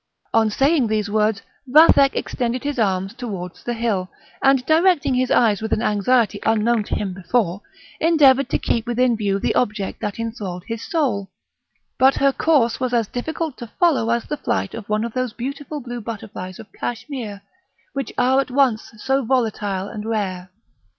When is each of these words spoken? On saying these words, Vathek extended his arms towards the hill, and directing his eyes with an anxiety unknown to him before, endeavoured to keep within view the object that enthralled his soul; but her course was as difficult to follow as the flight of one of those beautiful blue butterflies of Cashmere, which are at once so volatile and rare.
On 0.33 0.49
saying 0.49 0.87
these 0.87 1.11
words, 1.11 1.43
Vathek 1.67 2.15
extended 2.15 2.63
his 2.63 2.79
arms 2.79 3.13
towards 3.13 3.63
the 3.63 3.75
hill, 3.75 4.09
and 4.41 4.65
directing 4.65 5.13
his 5.13 5.29
eyes 5.29 5.61
with 5.61 5.71
an 5.71 5.83
anxiety 5.83 6.39
unknown 6.41 6.83
to 6.85 6.95
him 6.95 7.13
before, 7.13 7.61
endeavoured 7.99 8.49
to 8.49 8.57
keep 8.57 8.87
within 8.87 9.15
view 9.15 9.37
the 9.37 9.53
object 9.53 10.01
that 10.01 10.17
enthralled 10.17 10.63
his 10.67 10.81
soul; 10.81 11.29
but 11.99 12.15
her 12.15 12.31
course 12.33 12.79
was 12.79 12.95
as 12.95 13.07
difficult 13.07 13.57
to 13.57 13.69
follow 13.79 14.09
as 14.09 14.25
the 14.25 14.37
flight 14.37 14.73
of 14.73 14.89
one 14.89 15.03
of 15.03 15.13
those 15.13 15.33
beautiful 15.33 15.79
blue 15.79 16.01
butterflies 16.01 16.57
of 16.57 16.73
Cashmere, 16.73 17.43
which 17.93 18.11
are 18.17 18.41
at 18.41 18.49
once 18.49 18.89
so 18.97 19.23
volatile 19.23 19.87
and 19.87 20.03
rare. 20.03 20.49